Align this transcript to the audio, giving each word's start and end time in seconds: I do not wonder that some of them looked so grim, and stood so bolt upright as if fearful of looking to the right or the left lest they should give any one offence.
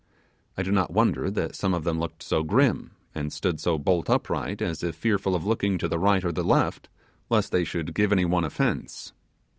I 0.57 0.63
do 0.63 0.71
not 0.71 0.89
wonder 0.89 1.29
that 1.29 1.53
some 1.53 1.75
of 1.75 1.83
them 1.83 1.99
looked 1.99 2.23
so 2.23 2.41
grim, 2.41 2.89
and 3.13 3.31
stood 3.31 3.59
so 3.59 3.77
bolt 3.77 4.09
upright 4.09 4.59
as 4.59 4.81
if 4.81 4.95
fearful 4.95 5.35
of 5.35 5.45
looking 5.45 5.77
to 5.77 5.87
the 5.87 5.99
right 5.99 6.25
or 6.25 6.31
the 6.31 6.43
left 6.43 6.89
lest 7.29 7.51
they 7.51 7.63
should 7.63 7.93
give 7.93 8.11
any 8.11 8.25
one 8.25 8.43
offence. 8.43 9.13